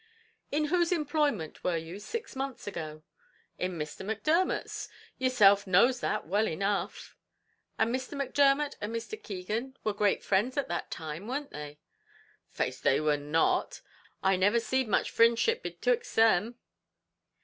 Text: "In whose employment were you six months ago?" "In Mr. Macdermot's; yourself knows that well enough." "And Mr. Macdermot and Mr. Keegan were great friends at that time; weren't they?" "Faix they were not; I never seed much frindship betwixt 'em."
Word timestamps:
"In 0.51 0.65
whose 0.73 0.91
employment 0.91 1.63
were 1.63 1.77
you 1.77 1.99
six 1.99 2.35
months 2.35 2.65
ago?" 2.65 3.03
"In 3.59 3.77
Mr. 3.77 4.03
Macdermot's; 4.03 4.89
yourself 5.19 5.67
knows 5.67 5.99
that 5.99 6.25
well 6.25 6.47
enough." 6.47 7.15
"And 7.77 7.93
Mr. 7.93 8.17
Macdermot 8.17 8.73
and 8.81 8.95
Mr. 8.95 9.21
Keegan 9.21 9.77
were 9.83 9.93
great 9.93 10.23
friends 10.23 10.57
at 10.57 10.67
that 10.69 10.89
time; 10.89 11.27
weren't 11.27 11.51
they?" 11.51 11.77
"Faix 12.49 12.79
they 12.79 12.99
were 12.99 13.15
not; 13.15 13.81
I 14.23 14.37
never 14.37 14.59
seed 14.59 14.87
much 14.87 15.11
frindship 15.11 15.61
betwixt 15.61 16.17
'em." 16.17 16.55